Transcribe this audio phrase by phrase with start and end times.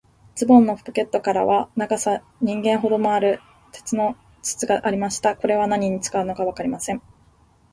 [0.33, 3.39] ズボンのポケットからは、長さ人間ほどもある、
[3.71, 5.35] 鉄の筒がありました。
[5.35, 7.03] これは何に使うのかわかりません。